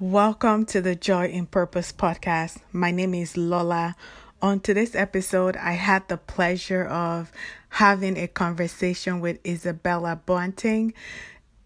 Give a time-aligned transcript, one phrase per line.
[0.00, 2.62] Welcome to the Joy in Purpose podcast.
[2.72, 3.96] My name is Lola.
[4.40, 7.30] On today's episode, I had the pleasure of
[7.68, 10.94] having a conversation with Isabella Boateng.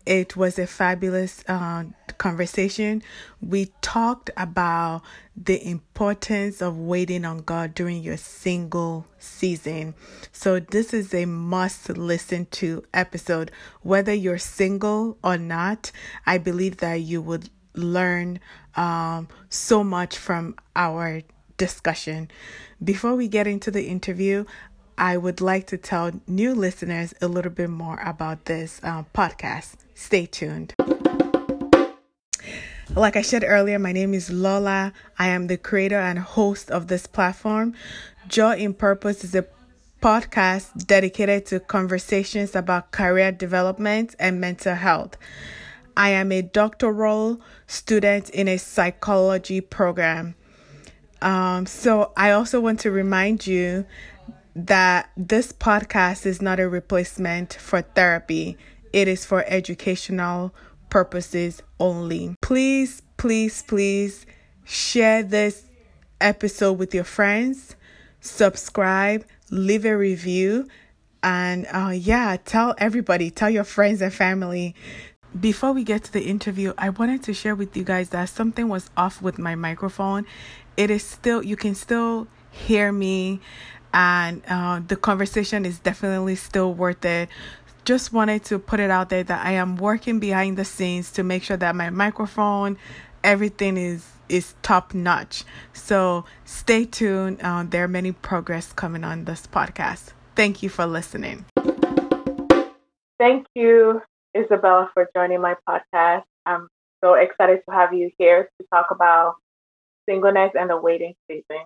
[0.04, 1.84] It was a fabulous uh,
[2.18, 3.04] conversation.
[3.40, 5.03] We talked about
[5.37, 9.95] the importance of waiting on God during your single season.
[10.32, 13.53] So, this is a must listen to episode.
[13.82, 15.93] Whether you're single or not,
[16.27, 18.41] I believe that you would learn
[18.77, 21.23] um, so much from our
[21.56, 22.30] discussion.
[22.83, 24.45] Before we get into the interview,
[24.97, 29.74] I would like to tell new listeners a little bit more about this uh, podcast.
[29.95, 30.74] Stay tuned.
[32.95, 34.92] Like I said earlier, my name is Lola.
[35.19, 37.75] I am the creator and host of this platform.
[38.28, 39.47] Joy in Purpose is a
[40.00, 45.16] podcast dedicated to conversations about career development and mental health.
[45.97, 50.34] I am a doctoral student in a psychology program.
[51.23, 53.86] Um, so I also want to remind you
[54.56, 58.56] that this podcast is not a replacement for therapy,
[58.92, 60.55] it is for educational
[60.91, 62.36] purposes only.
[62.41, 64.27] Please, please, please
[64.64, 65.64] share this
[66.20, 67.75] episode with your friends,
[68.20, 70.69] subscribe, leave a review,
[71.23, 74.75] and uh, yeah, tell everybody, tell your friends and family
[75.38, 78.68] before we get to the interview, I wanted to share with you guys that something
[78.68, 80.27] was off with my microphone.
[80.77, 83.40] It is still, you can still hear me,
[83.92, 87.28] and uh, the conversation is definitely still worth it.
[87.84, 91.22] Just wanted to put it out there that I am working behind the scenes to
[91.22, 92.78] make sure that my microphone,
[93.22, 95.44] everything is is top notch.
[95.74, 97.40] So stay tuned.
[97.42, 100.12] Uh, there are many progress coming on this podcast.
[100.34, 101.44] Thank you for listening.
[103.18, 104.00] Thank you
[104.36, 106.24] Isabella, for joining my podcast.
[106.46, 106.68] I'm
[107.02, 109.36] so excited to have you here to talk about
[110.08, 111.64] singleness and the waiting season.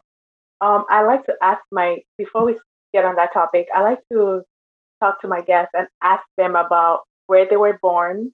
[0.61, 2.59] Um, I like to ask my, before we
[2.95, 4.43] get on that topic, I like to
[5.03, 8.33] talk to my guests and ask them about where they were born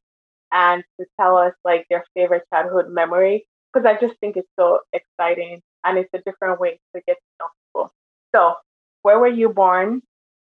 [0.53, 4.81] and to tell us like their favorite childhood memory because I just think it's so
[4.93, 7.93] exciting and it's a different way to get to know people.
[8.35, 8.55] So,
[9.03, 10.03] where were you born?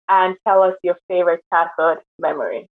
[0.10, 2.68] And tell us your favorite childhood memory.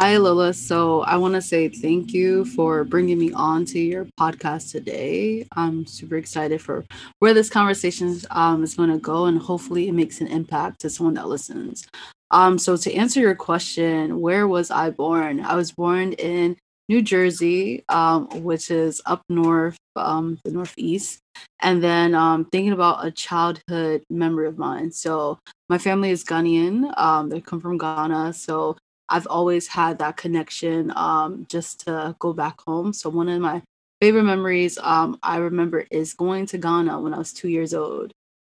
[0.00, 0.54] Hi, Lola.
[0.54, 5.44] So I want to say thank you for bringing me on to your podcast today.
[5.56, 6.84] I'm super excited for
[7.18, 10.90] where this conversation um, is going to go, and hopefully, it makes an impact to
[10.90, 11.88] someone that listens.
[12.30, 15.40] Um, so to answer your question, where was I born?
[15.40, 16.56] I was born in
[16.88, 21.18] New Jersey, um, which is up north, um, the Northeast.
[21.60, 24.92] And then um, thinking about a childhood memory of mine.
[24.92, 26.96] So my family is Ghanaian.
[26.96, 28.32] Um, they come from Ghana.
[28.32, 28.76] So
[29.08, 32.92] I've always had that connection um, just to go back home.
[32.92, 33.62] So one of my
[34.00, 38.12] favorite memories um, I remember is going to Ghana when I was two years old.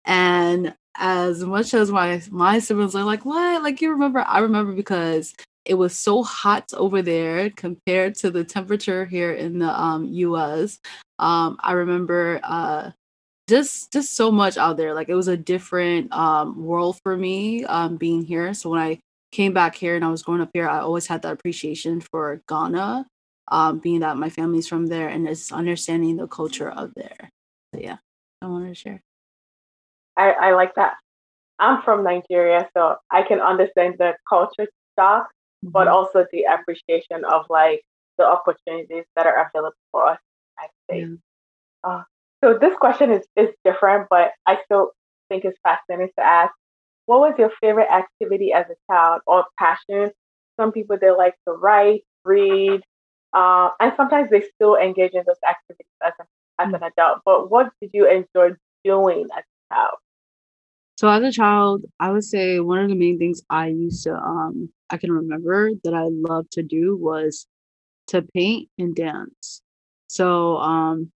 [0.05, 3.63] And as much as my my siblings are like, what?
[3.63, 4.21] Like you remember?
[4.21, 9.59] I remember because it was so hot over there compared to the temperature here in
[9.59, 10.79] the um, U.S.
[11.19, 12.91] Um, I remember uh,
[13.49, 14.95] just just so much out there.
[14.95, 18.55] Like it was a different um, world for me um, being here.
[18.55, 18.99] So when I
[19.33, 22.43] came back here and I was growing up here, I always had that appreciation for
[22.49, 23.07] Ghana,
[23.51, 27.31] um, being that my family's from there and just understanding the culture of there.
[27.75, 27.97] So yeah,
[28.43, 29.03] I wanted to share.
[30.17, 30.95] I, I like that.
[31.59, 34.69] I'm from Nigeria, so I can understand the culture
[34.99, 35.27] shock,
[35.65, 35.71] mm-hmm.
[35.71, 37.83] but also the appreciation of like
[38.17, 40.19] the opportunities that are available for us.
[40.59, 41.21] I think.
[41.85, 41.91] Yeah.
[41.91, 42.03] Uh,
[42.43, 44.93] so this question is is different, but I still
[45.29, 46.53] think it's fascinating to ask
[47.09, 50.11] what was your favorite activity as a child or passion?
[50.61, 52.83] Some people they like to write, read,
[53.33, 56.25] uh, and sometimes they still engage in those activities as, a,
[56.63, 57.21] as an adult.
[57.25, 59.95] But what did you enjoy doing as a child?
[60.99, 64.15] So as a child, I would say one of the main things I used to
[64.15, 67.47] um I can remember that I loved to do was
[68.09, 69.63] to paint and dance.
[70.09, 71.11] So um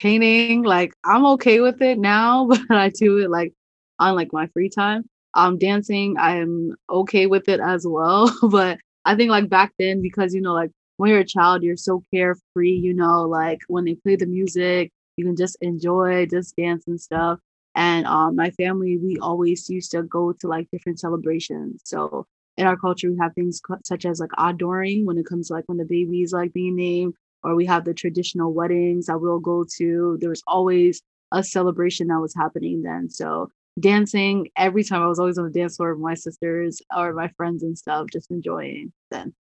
[0.00, 3.54] painting like I'm okay with it now, but I do it like
[3.98, 8.32] on like my free time um dancing i'm okay with it as well.
[8.50, 11.76] But i think like back then because you know like when you're a child you're
[11.76, 16.56] so carefree you know like when they play the music you can just enjoy just
[16.56, 17.38] dance and stuff.
[17.74, 21.82] And um my family we always used to go to like different celebrations.
[21.84, 22.26] So
[22.56, 25.64] in our culture we have things such as like outdooring when it comes to like
[25.66, 29.64] when the baby's like being named or we have the traditional weddings that we'll go
[29.78, 30.16] to.
[30.20, 31.02] There was always
[31.32, 33.10] a celebration that was happening then.
[33.10, 35.02] So dancing every time.
[35.02, 38.08] I was always on the dance floor with my sisters or my friends and stuff,
[38.12, 39.34] just enjoying then.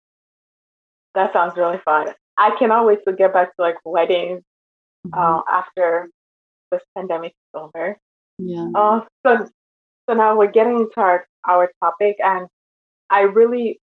[1.15, 2.13] That sounds really fun.
[2.37, 4.41] I cannot wait to get back to like weddings
[5.05, 5.19] mm-hmm.
[5.19, 6.09] uh, after
[6.71, 7.97] this pandemic is over.
[8.37, 8.69] Yeah.
[8.73, 9.47] Uh, so
[10.09, 12.47] so now we're getting into our our topic, and
[13.09, 13.79] I really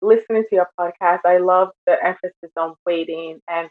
[0.00, 1.20] listening to your podcast.
[1.24, 3.68] I love the emphasis on waiting, and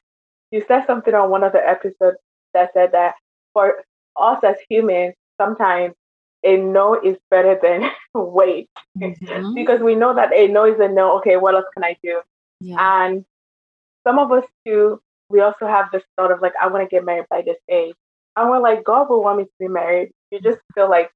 [0.51, 2.18] you said something on one of the episodes
[2.54, 3.15] that said that
[3.54, 3.83] for
[4.19, 5.95] us as humans, sometimes
[6.43, 9.53] a no is better than wait mm-hmm.
[9.53, 11.17] because we know that a no is a no.
[11.17, 12.21] Okay, what else can I do?
[12.59, 12.75] Yeah.
[12.79, 13.25] And
[14.05, 17.05] some of us too, we also have this thought of like, I want to get
[17.05, 17.95] married by this age.
[18.35, 20.11] And we're like, God will want me to be married.
[20.31, 21.11] You just feel like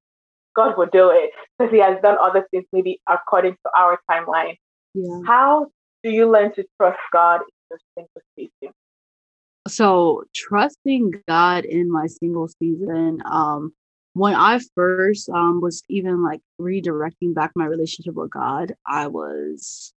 [0.55, 4.57] God will do it because He has done other things maybe according to our timeline.
[4.93, 5.21] Yeah.
[5.25, 5.67] How
[6.03, 8.73] do you learn to trust God in your single season?
[9.67, 13.73] So trusting God in my single season, um,
[14.17, 19.93] when I first um, was even like redirecting back my relationship with God, I was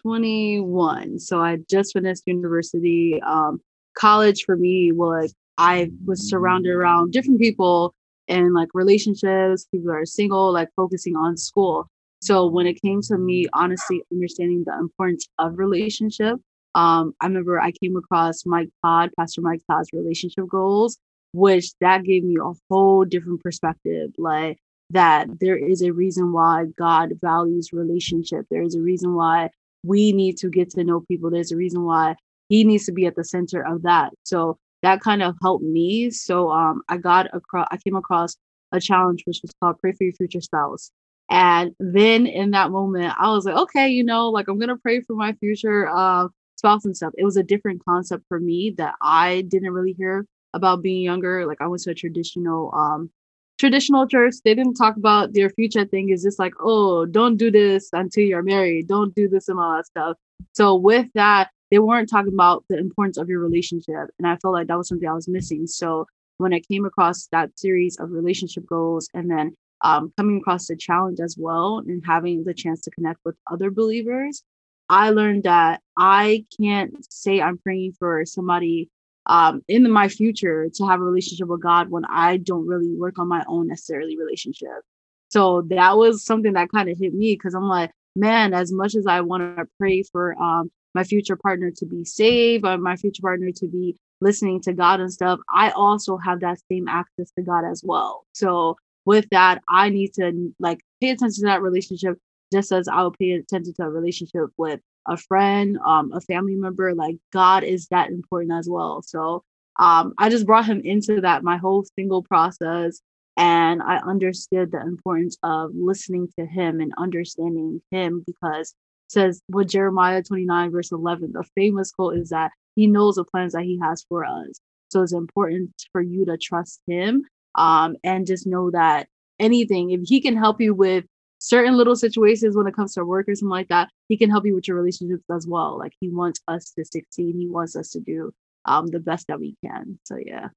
[0.00, 1.18] 21.
[1.18, 3.20] So I just finished university.
[3.22, 3.60] Um,
[3.96, 7.94] college for me was I was surrounded around different people
[8.28, 11.86] and like relationships, people that are single, like focusing on school.
[12.22, 16.38] So when it came to me honestly understanding the importance of relationship,
[16.74, 20.98] um, I remember I came across Mike Todd, Pastor Mike Todd's relationship goals,
[21.34, 24.10] which that gave me a whole different perspective.
[24.16, 24.58] Like
[24.90, 28.46] that there is a reason why God values relationship.
[28.50, 29.50] There is a reason why
[29.84, 31.30] we need to get to know people.
[31.30, 32.14] There's a reason why
[32.48, 34.12] he needs to be at the center of that.
[34.24, 36.10] So that kind of helped me.
[36.10, 38.36] So um, I got across, I came across
[38.70, 40.90] a challenge which was called Pray for Your Future Spouse.
[41.30, 45.00] And then in that moment, I was like, okay, you know, like I'm gonna pray
[45.00, 47.12] for my future uh, spouse and stuff.
[47.16, 51.46] It was a different concept for me that I didn't really hear about being younger.
[51.46, 53.10] Like I went to a traditional um,
[53.58, 56.08] traditional church, they didn't talk about their future thing.
[56.08, 58.88] Is just like, oh, don't do this until you're married.
[58.88, 60.16] Don't do this and all that stuff.
[60.52, 64.10] So with that, they weren't talking about the importance of your relationship.
[64.18, 65.66] And I felt like that was something I was missing.
[65.66, 66.06] So
[66.38, 70.76] when I came across that series of relationship goals and then um, coming across the
[70.76, 74.42] challenge as well and having the chance to connect with other believers,
[74.88, 78.90] I learned that I can't say I'm praying for somebody
[79.26, 83.18] um, in my future to have a relationship with God when I don't really work
[83.18, 84.82] on my own necessarily relationship.
[85.30, 88.94] So that was something that kind of hit me because I'm like, man, as much
[88.94, 92.96] as I want to pray for um, my future partner to be saved or my
[92.96, 97.30] future partner to be listening to God and stuff, I also have that same access
[97.32, 98.26] to God as well.
[98.32, 102.18] So with that, I need to like pay attention to that relationship
[102.52, 106.54] just as I would pay attention to a relationship with a friend, um, a family
[106.54, 106.94] member.
[106.94, 109.02] Like God is that important as well.
[109.02, 109.42] So
[109.78, 113.00] um, I just brought him into that my whole single process.
[113.36, 118.74] And I understood the importance of listening to him and understanding him because
[119.08, 123.52] says what Jeremiah 29, verse 11, the famous quote is that he knows the plans
[123.52, 124.60] that he has for us.
[124.90, 127.24] So it's important for you to trust him
[127.54, 129.08] um, and just know that
[129.40, 131.04] anything, if he can help you with
[131.44, 134.46] certain little situations when it comes to work or something like that, he can help
[134.46, 135.78] you with your relationships as well.
[135.78, 137.34] Like he wants us to succeed.
[137.36, 138.32] He wants us to do
[138.64, 139.98] um the best that we can.
[140.04, 140.48] So yeah.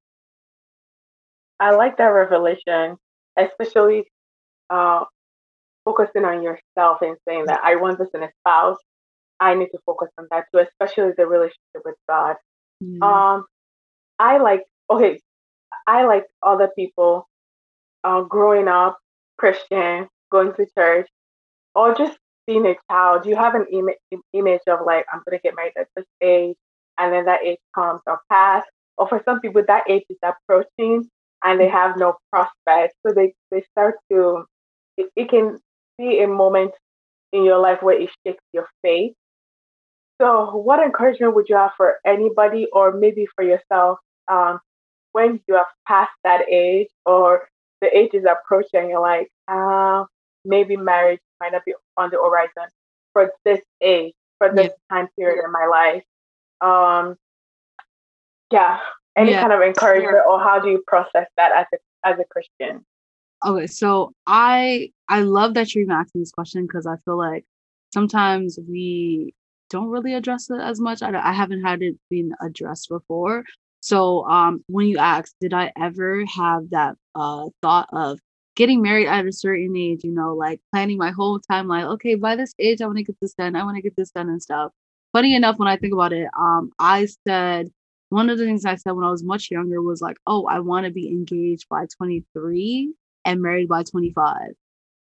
[1.59, 2.95] I like that revelation,
[3.37, 4.09] especially
[4.69, 5.03] uh
[5.83, 8.77] focusing on yourself and saying that I want this in a spouse.
[9.39, 12.37] I need to focus on that too, especially the relationship with God.
[13.01, 13.45] Um
[14.19, 15.19] I like okay,
[15.85, 17.27] I like other people
[18.05, 18.97] uh, growing up
[19.37, 21.07] Christian going to church,
[21.75, 22.17] or just
[22.47, 25.73] being a child, you have an Im- image of like, I'm going to get married
[25.77, 26.55] at this age,
[26.97, 28.63] and then that age comes or pass.
[28.97, 31.07] Or for some people, that age is approaching
[31.43, 32.95] and they have no prospects.
[33.05, 34.45] So they, they start to,
[34.97, 35.59] it, it can
[35.99, 36.71] be a moment
[37.31, 39.13] in your life where it shakes your faith.
[40.19, 44.59] So, what encouragement would you have for anybody, or maybe for yourself, um,
[45.11, 47.47] when you have passed that age, or
[47.81, 48.89] the age is approaching?
[48.89, 50.05] You're like, uh,
[50.47, 52.71] maybe marriage might not be on the horizon
[53.13, 54.95] for this age, for this yeah.
[54.95, 56.03] time period in my life.
[56.61, 57.15] Um,
[58.51, 58.79] yeah,
[59.15, 59.41] any yeah.
[59.41, 62.85] kind of encouragement, or how do you process that as a as a Christian?
[63.45, 67.45] Okay, so I I love that you're even asking this question because I feel like
[67.93, 69.33] sometimes we
[69.69, 71.01] don't really address it as much.
[71.01, 73.43] I, I haven't had it been addressed before.
[73.81, 78.19] So um, when you ask, did I ever have that uh, thought of
[78.57, 81.85] getting married at a certain age, you know, like planning my whole timeline.
[81.93, 83.55] Okay, by this age, I want to get this done.
[83.55, 84.71] I want to get this done and stuff.
[85.13, 87.69] Funny enough, when I think about it, um, I said
[88.09, 90.59] one of the things I said when I was much younger was like, oh, I
[90.59, 92.93] want to be engaged by 23
[93.25, 94.51] and married by 25.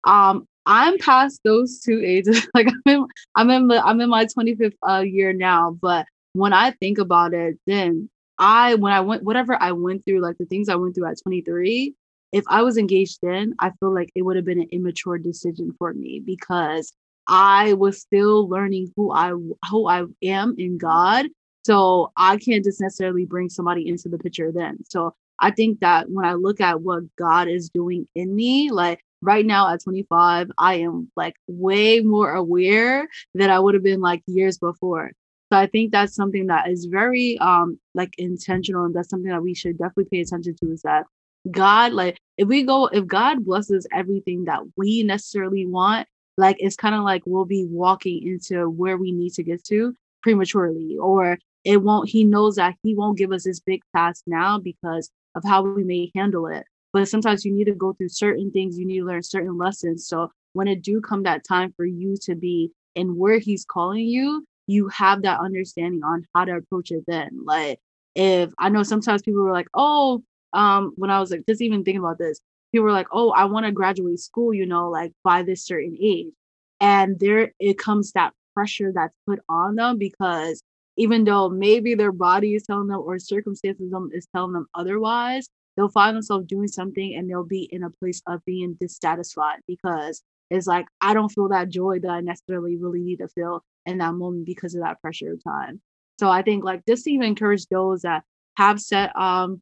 [0.06, 2.48] Um, I'm past those two ages.
[2.53, 6.53] like I'm in, I'm in, the, I'm in my 25th uh, year now, but when
[6.53, 10.46] I think about it, then I when I went whatever I went through, like the
[10.46, 11.94] things I went through at 23,
[12.31, 15.74] if I was engaged then, I feel like it would have been an immature decision
[15.77, 16.93] for me because
[17.27, 19.29] I was still learning who I
[19.69, 21.27] who I am in God.
[21.65, 24.79] So I can't just necessarily bring somebody into the picture then.
[24.89, 29.03] So I think that when I look at what God is doing in me, like
[29.21, 34.01] right now at 25, I am like way more aware than I would have been
[34.01, 35.12] like years before.
[35.51, 39.43] So I think that's something that is very um like intentional and that's something that
[39.43, 41.05] we should definitely pay attention to is that
[41.50, 46.75] God like if we go if God blesses everything that we necessarily want, like it's
[46.75, 51.38] kind of like we'll be walking into where we need to get to prematurely or
[51.63, 55.43] it won't he knows that he won't give us this big task now because of
[55.46, 56.65] how we may handle it.
[56.91, 60.08] But sometimes you need to go through certain things you need to learn certain lessons.
[60.08, 64.08] So when it do come that time for you to be in where he's calling
[64.08, 67.29] you you have that understanding on how to approach it then.
[67.43, 67.79] Like
[68.15, 71.84] if i know sometimes people were like oh um when i was like just even
[71.84, 72.39] thinking about this
[72.72, 75.98] people were like oh i want to graduate school you know like by this certain
[76.01, 76.34] age
[76.79, 80.62] and there it comes that pressure that's put on them because
[80.98, 85.89] even though maybe their body is telling them or circumstances is telling them otherwise they'll
[85.89, 90.68] find themselves doing something and they'll be in a place of being dissatisfied because it's
[90.68, 94.13] like I don't feel that joy that I necessarily really need to feel in that
[94.13, 95.82] moment because of that pressure of time.
[96.20, 98.24] So I think like just to even encourage those that
[98.58, 99.62] have set um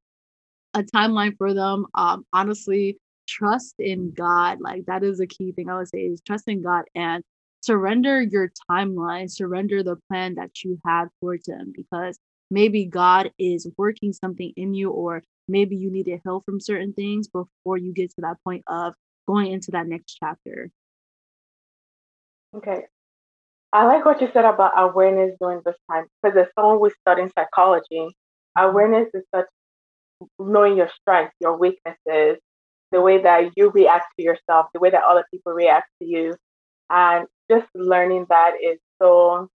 [0.74, 2.98] a timeline for them, um honestly
[3.28, 4.60] trust in God.
[4.62, 7.24] Like that is a key thing I would say is trust in God and
[7.62, 12.18] surrender your timeline, surrender the plan that you have towards him because
[12.50, 16.94] maybe God is working something in you or maybe you need to heal from certain
[16.94, 18.94] things before you get to that point of
[19.28, 20.70] going into that next chapter.
[22.56, 22.86] Okay.
[23.74, 27.32] I like what you said about awareness during this time because as someone who's studying
[27.38, 28.64] psychology, mm-hmm.
[28.64, 29.46] awareness is such
[30.40, 32.38] knowing your strengths, your weaknesses,
[32.92, 36.36] the way that you react to yourself, the way that other people react to you,
[36.90, 39.50] and just learning that is so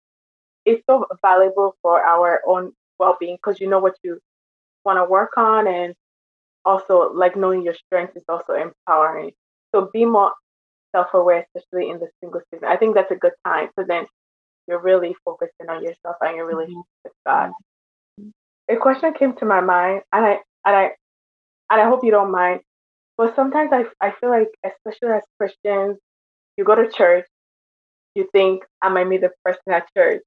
[0.65, 4.19] it's so valuable for our own well-being because you know what you
[4.85, 5.95] want to work on and
[6.65, 9.31] also like knowing your strengths is also empowering.
[9.73, 10.33] So be more
[10.95, 12.67] self-aware especially in the single season.
[12.67, 14.05] I think that's a good time so then
[14.69, 17.51] you're really focusing on yourself and your relationship with god
[18.69, 20.83] a question came to my mind and i and i
[21.71, 22.61] and i hope you don't mind
[23.17, 25.97] but sometimes i, I feel like especially as christians
[26.57, 27.25] you go to church
[28.15, 30.21] you think I might meet the person at church,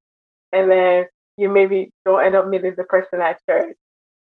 [0.52, 3.76] and then you maybe don't end up meeting the person at church.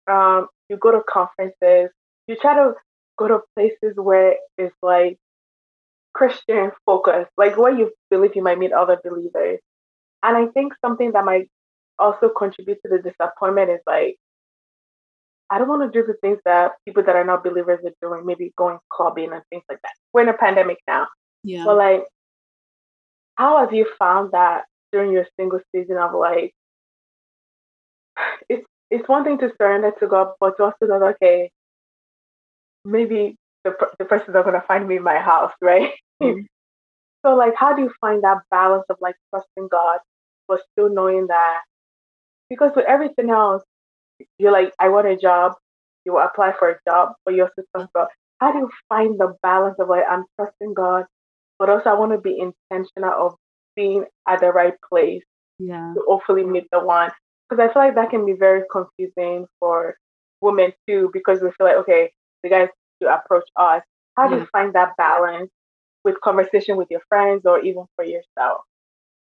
[0.09, 1.91] Um, you go to conferences,
[2.27, 2.73] you try to
[3.17, 5.17] go to places where it's like
[6.13, 9.59] Christian focus, like where you believe you might meet other believers.
[10.23, 11.49] And I think something that might
[11.99, 14.17] also contribute to the disappointment is like,
[15.53, 18.25] I don't want to do the things that people that are not believers are doing,
[18.25, 19.91] maybe going clubbing and things like that.
[20.13, 21.07] We're in a pandemic now.
[21.43, 21.65] Yeah.
[21.65, 22.03] But like
[23.35, 26.53] how have you found that during your single season of like
[28.49, 31.49] it's it's one thing to surrender to God, but to also that okay,
[32.85, 35.91] maybe the the person's not gonna find me in my house, right?
[36.21, 36.41] Mm-hmm.
[37.25, 39.99] so like, how do you find that balance of like trusting God,
[40.47, 41.61] but still knowing that
[42.49, 43.63] because with everything else,
[44.37, 45.53] you're like, I want a job,
[46.05, 48.07] you apply for a job, but you also trust God.
[48.39, 51.05] How do you find the balance of like I'm trusting God,
[51.59, 53.35] but also I want to be intentional of
[53.75, 55.23] being at the right place
[55.59, 55.93] yeah.
[55.95, 57.11] to hopefully meet the one.
[57.49, 59.95] Because I feel like that can be very confusing for
[60.41, 62.11] women too, because we feel like, okay,
[62.43, 62.69] the guys
[63.01, 63.81] to approach us.
[64.17, 65.49] How do you find that balance
[66.03, 68.61] with conversation with your friends or even for yourself?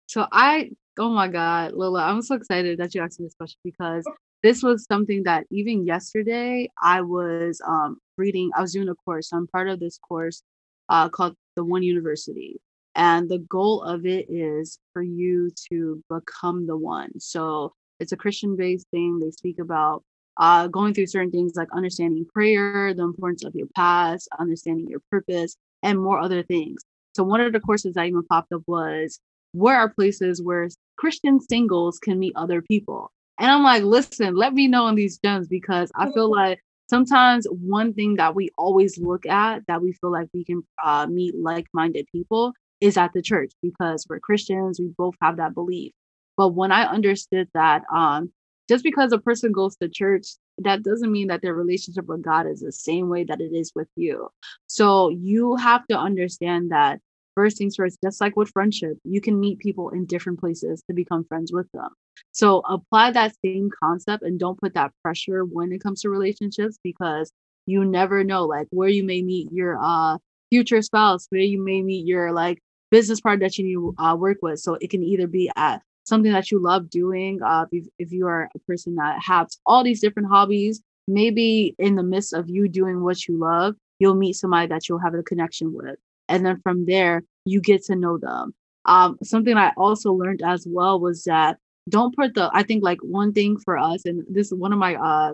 [0.07, 3.59] So I, oh my God, Lola, I'm so excited that you asked me this question
[3.63, 4.05] because
[4.43, 8.49] this was something that even yesterday I was um, reading.
[8.55, 9.31] I was doing a course.
[9.31, 10.41] I'm part of this course
[10.89, 12.59] uh, called the One University.
[12.95, 17.19] And the goal of it is for you to become the one.
[17.19, 19.19] So it's a Christian based thing.
[19.19, 20.03] They speak about
[20.37, 25.01] uh, going through certain things like understanding prayer, the importance of your past, understanding your
[25.11, 26.81] purpose, and more other things.
[27.15, 29.19] So one of the courses that even popped up was
[29.53, 30.67] where are places where
[30.97, 33.11] Christian singles can meet other people?
[33.41, 36.59] And I'm like, listen, let me know in these gems because I feel like
[36.91, 41.07] sometimes one thing that we always look at that we feel like we can uh,
[41.07, 45.91] meet like-minded people is at the church because we're christians we both have that belief.
[46.37, 48.31] But when i understood that um,
[48.69, 50.27] just because a person goes to church
[50.59, 53.71] that doesn't mean that their relationship with god is the same way that it is
[53.73, 54.29] with you.
[54.67, 56.99] So you have to understand that
[57.35, 60.93] first things first, just like with friendship, you can meet people in different places to
[60.93, 61.89] become friends with them.
[62.31, 66.77] So apply that same concept and don't put that pressure when it comes to relationships
[66.83, 67.31] because
[67.65, 70.17] you never know like where you may meet your uh
[70.51, 72.59] future spouse, where you may meet your like
[72.91, 74.59] business partner that you need to uh, work with.
[74.59, 77.41] So it can either be at something that you love doing.
[77.41, 81.95] Uh, if, if you are a person that has all these different hobbies, maybe in
[81.95, 85.23] the midst of you doing what you love, you'll meet somebody that you'll have a
[85.23, 85.97] connection with.
[86.31, 88.53] And then from there, you get to know them.
[88.85, 91.57] Um, something I also learned as well was that
[91.89, 94.79] don't put the, I think like one thing for us, and this is one of
[94.79, 95.33] my uh,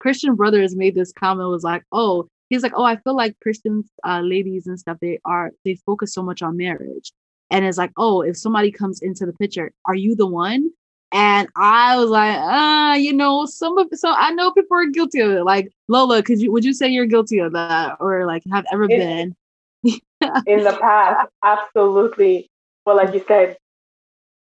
[0.00, 3.84] Christian brothers made this comment was like, oh, he's like, oh, I feel like Christian
[4.04, 7.12] uh, ladies and stuff, they are, they focus so much on marriage.
[7.50, 10.70] And it's like, oh, if somebody comes into the picture, are you the one?
[11.12, 14.86] And I was like, ah, uh, you know, some of so I know people are
[14.86, 15.44] guilty of it.
[15.44, 18.84] Like Lola, could you would you say you're guilty of that or like have ever
[18.84, 19.36] in, been?
[20.46, 22.50] In the past, absolutely.
[22.86, 23.56] Well, like you said,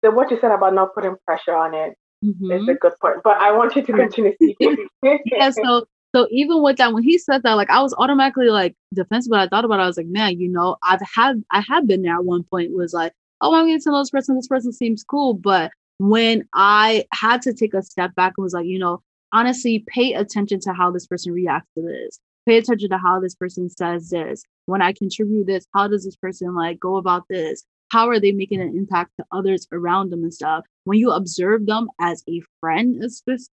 [0.02, 2.52] the what you said about not putting pressure on it mm-hmm.
[2.52, 3.18] is a good point.
[3.22, 4.88] But I want you to continue speaking.
[5.24, 8.74] yeah, so so even with that, when he said that, like I was automatically like
[8.94, 11.64] defensive, but I thought about it, I was like, man, you know, I've had I
[11.68, 14.36] have been there at one point was like, oh, I'm getting to know this person,
[14.36, 18.52] this person seems cool, but when I had to take a step back and was
[18.52, 19.02] like, you know,
[19.32, 22.18] honestly, pay attention to how this person reacts to this.
[22.46, 24.42] Pay attention to how this person says this.
[24.66, 27.64] When I contribute this, how does this person like go about this?
[27.90, 30.64] How are they making an impact to others around them and stuff?
[30.84, 33.02] When you observe them as a friend,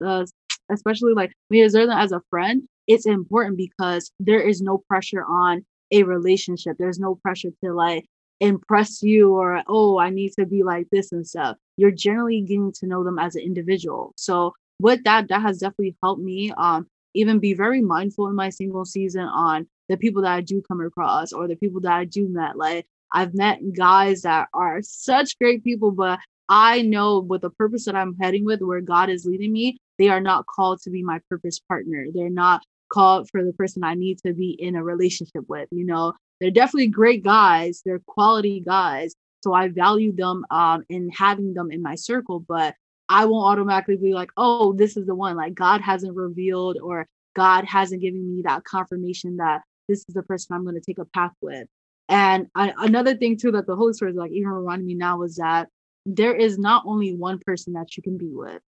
[0.05, 0.25] uh,
[0.71, 4.83] especially like when you observe them as a friend, it's important because there is no
[4.89, 6.77] pressure on a relationship.
[6.77, 8.05] There's no pressure to like
[8.39, 12.71] impress you or oh i need to be like this and stuff you're generally getting
[12.71, 16.85] to know them as an individual so with that that has definitely helped me um
[17.17, 20.81] even be very mindful in my single season on the people that i do come
[20.81, 25.37] across or the people that i do met like i've met guys that are such
[25.39, 26.19] great people but
[26.49, 30.09] i know with the purpose that i'm heading with where god is leading me they
[30.09, 33.93] are not called to be my purpose partner they're not called for the person i
[33.93, 37.81] need to be in a relationship with you know they're definitely great guys.
[37.85, 39.15] They're quality guys.
[39.43, 42.75] So I value them um, in having them in my circle, but
[43.09, 45.35] I won't automatically be like, oh, this is the one.
[45.35, 50.23] Like God hasn't revealed or God hasn't given me that confirmation that this is the
[50.23, 51.67] person I'm going to take a path with.
[52.09, 55.17] And I, another thing too that the Holy Spirit is like even reminding me now
[55.19, 55.69] was that
[56.05, 58.61] there is not only one person that you can be with.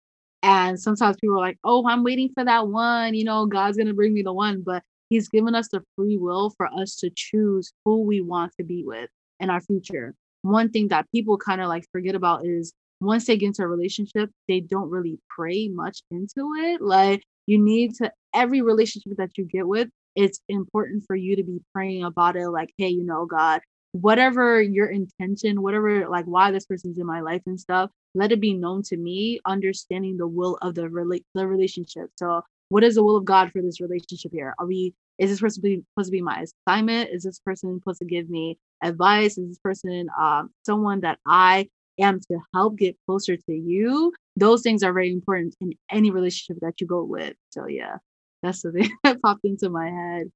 [0.42, 3.14] And sometimes people are like, oh, I'm waiting for that one.
[3.14, 4.62] You know, God's going to bring me the one.
[4.62, 8.64] But He's given us the free will for us to choose who we want to
[8.64, 9.08] be with
[9.40, 10.14] in our future.
[10.42, 13.66] One thing that people kind of like forget about is once they get into a
[13.66, 16.80] relationship, they don't really pray much into it.
[16.80, 21.42] Like you need to every relationship that you get with, it's important for you to
[21.42, 23.60] be praying about it like, hey, you know, God,
[23.92, 28.40] whatever your intention, whatever like why this person's in my life and stuff, let it
[28.40, 32.10] be known to me, understanding the will of the rela- the relationship.
[32.16, 34.54] So what is the will of God for this relationship here?
[34.58, 37.10] Are we is this person supposed to be my assignment?
[37.10, 39.38] Is this person supposed to give me advice?
[39.38, 44.12] Is this person um, someone that I am to help get closer to you?
[44.36, 47.34] Those things are very important in any relationship that you go with.
[47.50, 47.96] So yeah,
[48.42, 50.30] that's the thing that popped into my head.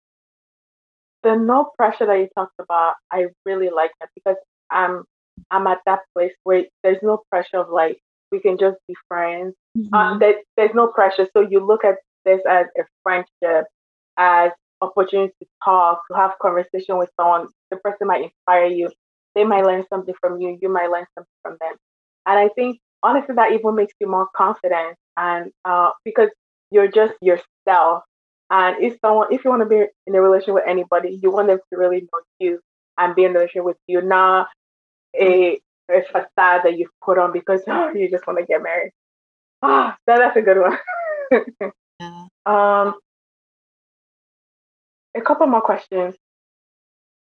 [1.22, 4.36] The no pressure that you talked about, I really like that because
[4.70, 5.04] I'm
[5.50, 7.98] I'm at that place where there's no pressure of like
[8.32, 9.54] we can just be friends.
[9.76, 9.94] Uh, mm-hmm.
[9.94, 11.26] Uh, there, there's no pressure.
[11.36, 13.66] So you look at this as a friendship,
[14.16, 17.48] as opportunity to talk, to have conversation with someone.
[17.70, 18.90] The person might inspire you.
[19.34, 20.58] They might learn something from you.
[20.60, 21.74] You might learn something from them.
[22.26, 26.28] And I think honestly that even makes you more confident and uh, because
[26.70, 28.04] you're just yourself.
[28.50, 31.48] And if someone, if you want to be in a relationship with anybody, you want
[31.48, 32.60] them to really know you
[32.98, 34.48] and be in a relationship with you, not
[35.18, 35.58] a,
[35.90, 38.92] a facade that you've put on because oh, you just want to get married.
[39.62, 40.78] Ah, that, that's a good one.
[42.00, 42.26] Yeah.
[42.46, 42.94] Um,
[45.14, 46.14] a couple more questions.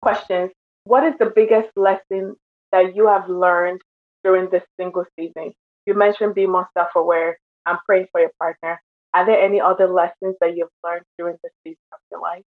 [0.01, 0.51] Questions.
[0.87, 2.37] What is the biggest lesson
[2.71, 3.81] that you have learned
[4.23, 5.53] during this single season?
[5.85, 8.81] You mentioned being more self-aware and praying for your partner.
[9.13, 12.43] Are there any other lessons that you've learned during this season of your life?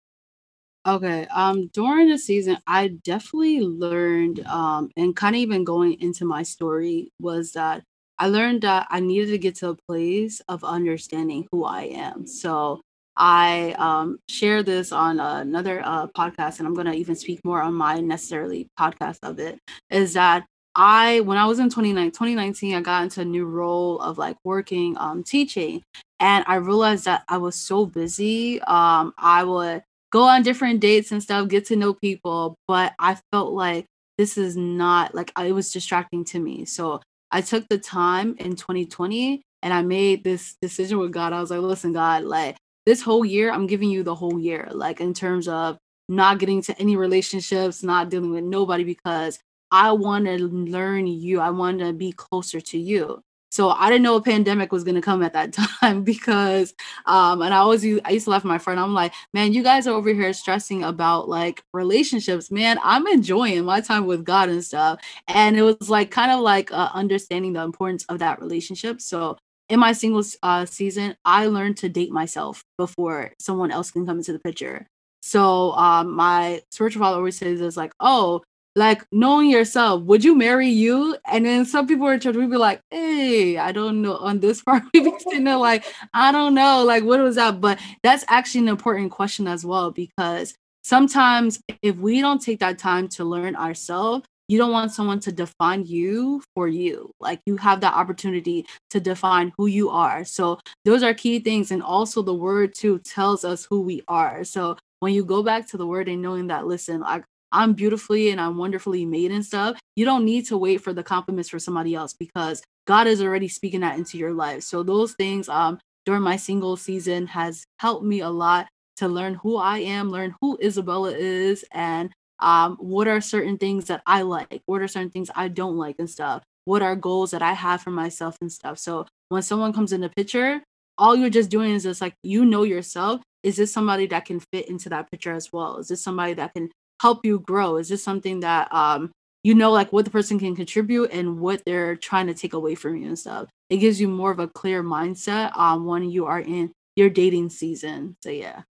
[0.86, 1.26] Okay.
[1.34, 6.42] Um, during the season, I definitely learned, um, and kind of even going into my
[6.42, 7.84] story was that
[8.18, 12.26] I learned that I needed to get to a place of understanding who I am.
[12.26, 12.82] So
[13.16, 17.62] I um, share this on another uh, podcast, and I'm going to even speak more
[17.62, 19.58] on my necessarily podcast of it.
[19.90, 23.98] Is that I, when I was in 2019, 2019 I got into a new role
[24.00, 25.82] of like working, um, teaching,
[26.20, 28.60] and I realized that I was so busy.
[28.62, 33.18] Um, I would go on different dates and stuff, get to know people, but I
[33.32, 33.86] felt like
[34.18, 36.64] this is not like it was distracting to me.
[36.64, 37.00] So
[37.30, 41.32] I took the time in 2020 and I made this decision with God.
[41.32, 44.68] I was like, listen, God, like this whole year, I'm giving you the whole year,
[44.72, 45.76] like in terms of
[46.08, 49.40] not getting to any relationships, not dealing with nobody because
[49.72, 51.40] I want to learn you.
[51.40, 53.22] I want to be closer to you.
[53.50, 56.74] So I didn't know a pandemic was gonna come at that time because
[57.06, 58.78] um and I always I used to laugh at my friend.
[58.78, 62.50] I'm like, man, you guys are over here stressing about like relationships.
[62.50, 65.00] Man, I'm enjoying my time with God and stuff.
[65.28, 69.00] And it was like kind of like uh, understanding the importance of that relationship.
[69.00, 74.06] So in my singles uh, season, I learned to date myself before someone else can
[74.06, 74.86] come into the picture.
[75.22, 78.42] So um, my spiritual father always says is like, oh,
[78.76, 81.16] like knowing yourself, would you marry you?
[81.26, 84.18] And then some people in church would be like, hey, I don't know.
[84.18, 87.60] On this part, we'd be sitting there like, I don't know, like what was that?
[87.60, 92.78] But that's actually an important question as well, because sometimes if we don't take that
[92.78, 97.10] time to learn ourselves, you don't want someone to define you for you.
[97.20, 100.24] Like you have that opportunity to define who you are.
[100.24, 101.70] So those are key things.
[101.70, 104.44] And also the word too tells us who we are.
[104.44, 108.30] So when you go back to the word and knowing that, listen, like I'm beautifully
[108.30, 111.58] and I'm wonderfully made and stuff, you don't need to wait for the compliments for
[111.58, 114.62] somebody else because God is already speaking that into your life.
[114.62, 119.34] So those things um during my single season has helped me a lot to learn
[119.34, 124.22] who I am, learn who Isabella is, and um, what are certain things that I
[124.22, 127.52] like, what are certain things I don't like and stuff, what are goals that I
[127.52, 128.78] have for myself and stuff.
[128.78, 130.62] So when someone comes in the picture,
[130.98, 133.22] all you're just doing is just like you know yourself.
[133.42, 135.78] Is this somebody that can fit into that picture as well?
[135.78, 136.70] Is this somebody that can
[137.00, 137.76] help you grow?
[137.76, 139.12] Is this something that um
[139.44, 142.74] you know like what the person can contribute and what they're trying to take away
[142.74, 143.48] from you and stuff?
[143.70, 147.50] It gives you more of a clear mindset um when you are in your dating
[147.50, 148.16] season.
[148.22, 148.62] So yeah.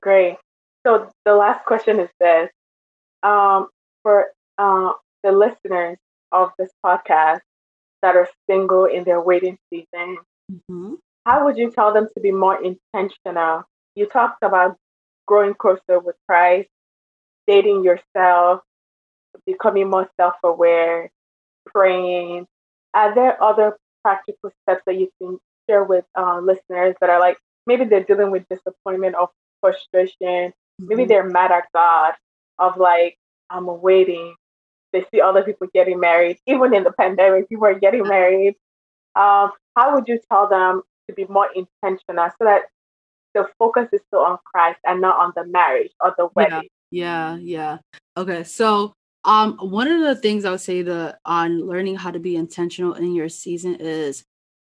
[0.00, 0.36] Great.
[0.86, 2.50] So the last question is this:
[3.22, 3.68] um,
[4.02, 4.92] for uh,
[5.22, 5.98] the listeners
[6.32, 7.40] of this podcast
[8.02, 10.18] that are single in their waiting season,
[10.52, 10.94] mm-hmm.
[11.24, 13.64] how would you tell them to be more intentional?
[13.94, 14.76] You talked about
[15.26, 16.68] growing closer with Christ,
[17.46, 18.60] dating yourself,
[19.46, 21.10] becoming more self-aware,
[21.66, 22.46] praying.
[22.92, 27.38] Are there other practical steps that you can share with uh, listeners that are like
[27.66, 29.30] maybe they're dealing with disappointment or
[29.62, 31.08] frustration Maybe mm-hmm.
[31.08, 32.14] they're mad at God
[32.58, 33.16] of like,
[33.50, 34.34] I'm waiting.
[34.92, 36.38] They see other people getting married.
[36.46, 38.54] Even in the pandemic, people are getting married.
[39.16, 42.62] Um, how would you tell them to be more intentional so that
[43.34, 46.68] the focus is still on Christ and not on the marriage or the wedding?
[46.90, 47.38] Yeah, yeah.
[47.42, 47.78] yeah.
[48.16, 48.92] Okay, so
[49.24, 52.94] um, one of the things I would say that on learning how to be intentional
[52.94, 54.24] in your season is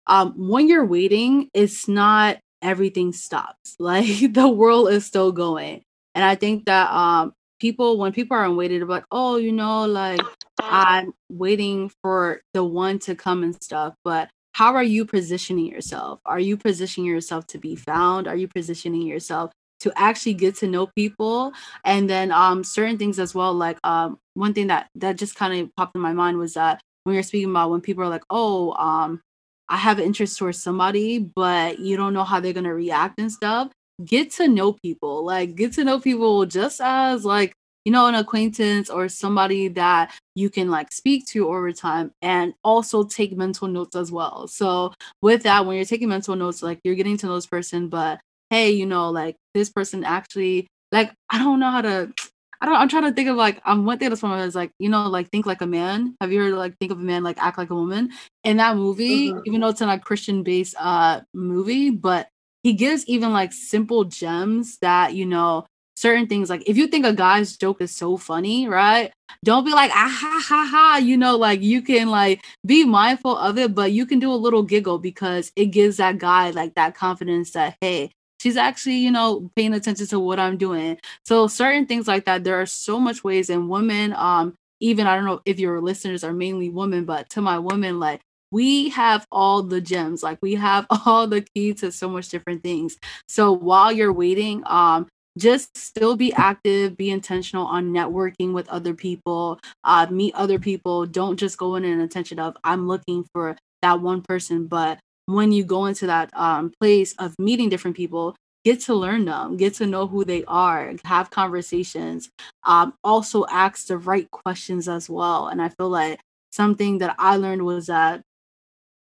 [0.07, 3.77] um, when you're waiting, it's not everything stops.
[3.79, 5.83] Like the world is still going.
[6.15, 9.87] And I think that um people when people are to be like, oh, you know,
[9.87, 10.21] like
[10.61, 13.95] I'm waiting for the one to come and stuff.
[14.05, 16.21] But how are you positioning yourself?
[16.25, 18.29] Are you positioning yourself to be found?
[18.29, 19.51] Are you positioning yourself
[19.81, 21.53] to actually get to know people?
[21.85, 25.61] And then um certain things as well, like um one thing that that just kind
[25.61, 28.25] of popped in my mind was that when you're speaking about when people are like,
[28.31, 29.21] oh, um,
[29.69, 33.71] I have interest towards somebody, but you don't know how they're gonna react and stuff
[34.05, 37.55] get to know people like get to know people just as like
[37.85, 42.55] you know an acquaintance or somebody that you can like speak to over time and
[42.65, 46.81] also take mental notes as well so with that when you're taking mental notes like
[46.83, 51.13] you're getting to know this person but hey you know like this person actually like
[51.31, 52.13] i don't know how to
[52.61, 52.77] I don't.
[52.77, 55.09] I'm trying to think of like um one thing that's one is like you know
[55.11, 56.17] like think like a man.
[56.19, 58.11] Have you heard like think of a man like act like a woman?
[58.43, 59.41] In that movie, mm-hmm.
[59.45, 62.29] even though it's in a Christian based uh movie, but
[62.65, 65.65] he gives even like simple gems that you know
[65.97, 69.13] certain things like if you think a guy's joke is so funny right
[69.45, 73.37] don't be like ah ha ha ha you know like you can like be mindful
[73.37, 76.75] of it but you can do a little giggle because it gives that guy like
[76.75, 80.99] that confidence that hey she's actually you know paying attention to what i'm doing.
[81.25, 85.15] So certain things like that there are so much ways and women um even i
[85.15, 88.21] don't know if your listeners are mainly women but to my women like
[88.55, 92.63] we have all the gems like we have all the key to so much different
[92.63, 92.97] things.
[93.29, 98.95] So while you're waiting um just still be active be intentional on networking with other
[98.95, 101.05] people uh, meet other people.
[101.07, 105.51] Don't just go in an intention of i'm looking for that one person but when
[105.53, 109.75] you go into that um, place of meeting different people get to learn them get
[109.75, 112.31] to know who they are have conversations
[112.65, 115.49] um, also ask the right questions as well.
[115.49, 116.21] And i feel like
[116.53, 118.23] something that i learned was that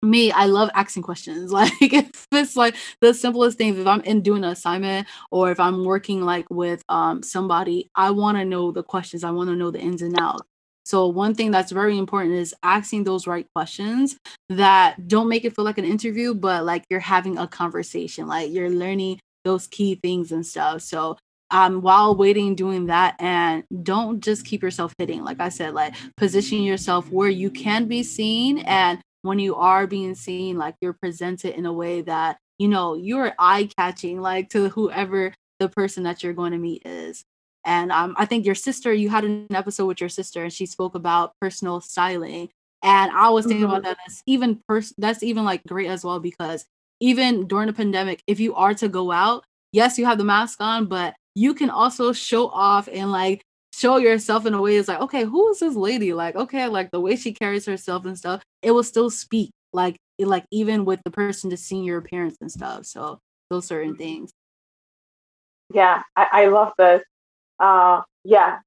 [0.05, 1.53] me, I love asking questions.
[1.53, 5.61] Like if it's like the simplest things, if I'm in doing an assignment or if
[5.61, 9.25] I'm working like with um somebody, I want to know the questions.
[9.25, 10.43] I want to know the ins and outs.
[10.85, 14.17] So one thing that's very important is asking those right questions
[14.51, 18.53] that don't make it feel like an interview, but like you're having a conversation, like
[18.53, 20.83] you're learning those key things and stuff.
[20.83, 21.17] So
[21.51, 25.95] um while waiting doing that and don't just keep yourself hitting like i said like
[26.17, 30.93] position yourself where you can be seen and when you are being seen like you're
[30.93, 36.03] presented in a way that you know you're eye catching like to whoever the person
[36.03, 37.25] that you're going to meet is.
[37.65, 40.67] And um, i think your sister you had an episode with your sister and she
[40.67, 42.51] spoke about personal styling.
[42.83, 43.77] And i was thinking mm-hmm.
[43.77, 46.67] about that as even pers- that's even like great as well because
[47.01, 50.61] even during the pandemic if you are to go out yes you have the mask
[50.61, 54.87] on but you can also show off and like show yourself in a way it's
[54.87, 56.13] like okay who is this lady?
[56.13, 59.97] Like okay like the way she carries herself and stuff it will still speak like
[60.19, 63.19] like even with the person just seeing your appearance and stuff so
[63.51, 64.33] those certain things
[65.73, 67.03] yeah i, I love this
[67.61, 68.59] uh yeah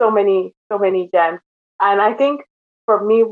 [0.00, 1.40] so many so many gems
[1.80, 2.42] and i think
[2.84, 3.24] for me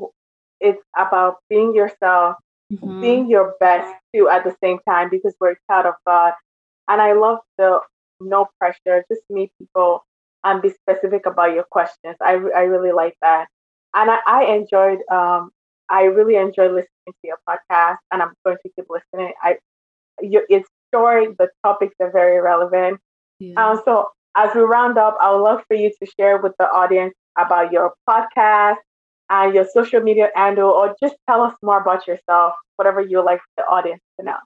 [0.61, 2.37] it's about being yourself
[2.73, 3.01] mm-hmm.
[3.01, 6.33] being your best too at the same time because we're a child of god
[6.89, 7.81] and i love the
[8.21, 10.05] no pressure just meet people
[10.45, 12.17] and be specific about your questions.
[12.21, 13.49] I, I really like that.
[13.95, 15.51] And I, I enjoyed, um,
[15.91, 19.33] I really enjoy listening to your podcast and I'm going to keep listening.
[19.43, 19.57] I,
[20.21, 23.01] you, it's short, the topics are very relevant.
[23.39, 23.71] Yeah.
[23.71, 26.67] Um, so as we round up, I would love for you to share with the
[26.67, 28.77] audience about your podcast
[29.31, 33.41] and your social media handle, or just tell us more about yourself, whatever you like
[33.57, 34.37] the audience to know.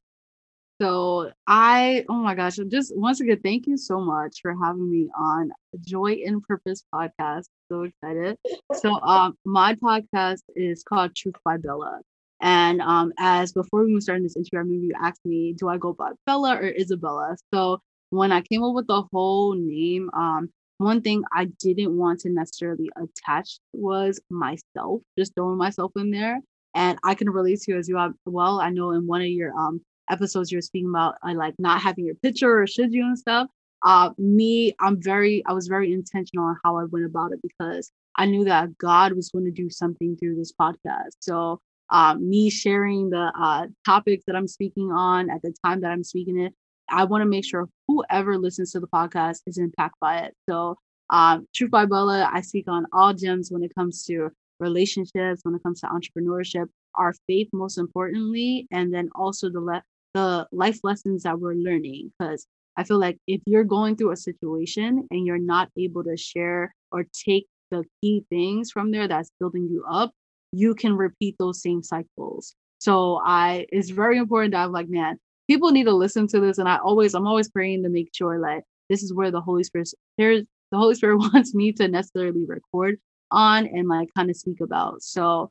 [0.81, 5.09] So I, oh my gosh, just once again, thank you so much for having me
[5.19, 5.51] on
[5.85, 7.47] Joy in Purpose podcast.
[7.71, 8.37] So excited.
[8.75, 12.01] So um, my podcast is called Truth by Bella.
[12.41, 15.79] And um, as before we started this interview, I remember you asked me, do I
[15.79, 17.37] go by Bella or Isabella?
[17.53, 22.21] So when I came up with the whole name, um, one thing I didn't want
[22.21, 26.39] to necessarily attach was myself, just throwing myself in there.
[26.75, 28.61] And I can relate to you as you well.
[28.61, 29.81] I know in one of your um
[30.11, 33.49] episodes you're speaking about uh, like not having your picture or should you and stuff
[33.85, 37.93] uh me i'm very i was very intentional on how i went about it because
[38.17, 41.13] i knew that god was going to do something through this podcast.
[41.21, 45.91] So um, me sharing the uh, topics that i'm speaking on at the time that
[45.91, 46.53] i'm speaking it
[46.91, 50.35] i want to make sure whoever listens to the podcast is impacted by it.
[50.49, 50.77] So
[51.11, 55.55] um, truth by bella i speak on all gems when it comes to relationships when
[55.55, 56.67] it comes to entrepreneurship
[56.97, 59.83] our faith most importantly and then also the le-
[60.19, 64.17] the life lessons that we're learning because I feel like if you're going through a
[64.17, 69.31] situation and you're not able to share or take the key things from there that's
[69.39, 70.11] building you up,
[70.53, 72.55] you can repeat those same cycles.
[72.79, 76.59] So I it's very important that I'm like, man, people need to listen to this.
[76.59, 79.65] And I always, I'm always praying to make sure like this is where the Holy
[79.65, 82.99] Spirit there's the Holy Spirit wants me to necessarily record
[83.31, 85.03] on and like kind of speak about.
[85.03, 85.51] So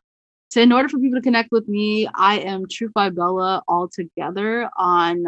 [0.50, 3.90] so in order for people to connect with me, I am Truth by Bella all
[3.90, 5.26] together on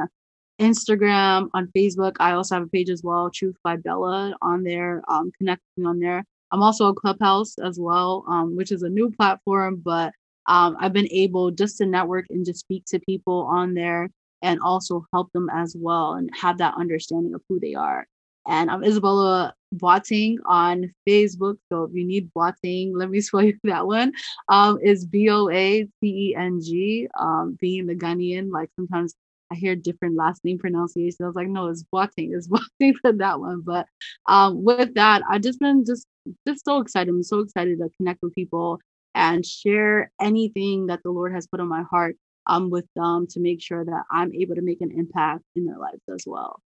[0.59, 2.15] Instagram, on Facebook.
[2.19, 5.03] I also have a page as well, Truth by Bella on there.
[5.09, 6.23] Um, connect me on there.
[6.51, 10.13] I'm also on Clubhouse as well, um, which is a new platform, but
[10.47, 14.09] um, I've been able just to network and just speak to people on there
[14.41, 18.07] and also help them as well and have that understanding of who they are.
[18.47, 21.57] And I'm Isabella Boateng on Facebook.
[21.71, 24.13] So if you need Boateng, let me spell you that one.
[24.47, 27.07] Um, is B O A T E N G.
[27.19, 29.15] Um, being the Ghanaian, like sometimes
[29.51, 31.21] I hear different last name pronunciations.
[31.21, 32.35] I was like, no, it's Boateng.
[32.35, 32.47] It's
[32.81, 33.61] Boateng for that one.
[33.61, 33.87] But
[34.27, 36.07] um, with that, I've just been just
[36.47, 37.09] just so excited.
[37.09, 38.79] I'm so excited to connect with people
[39.15, 42.15] and share anything that the Lord has put on my heart
[42.47, 45.77] um, with them to make sure that I'm able to make an impact in their
[45.77, 46.61] lives as well.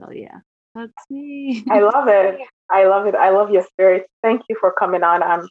[0.00, 0.38] So yeah.
[0.76, 1.64] That's me.
[1.70, 2.40] I love it.
[2.70, 3.14] I love it.
[3.14, 4.06] I love your spirit.
[4.22, 5.22] Thank you for coming on.
[5.22, 5.48] I'm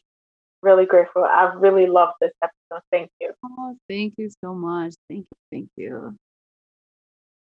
[0.62, 1.24] really grateful.
[1.24, 2.82] I've really loved this episode.
[2.92, 3.32] Thank you.
[3.44, 4.94] Oh, thank you so much.
[5.08, 5.38] Thank you.
[5.50, 6.16] Thank you.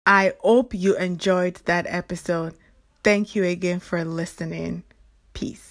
[0.05, 2.55] I hope you enjoyed that episode.
[3.03, 4.83] Thank you again for listening.
[5.33, 5.71] Peace.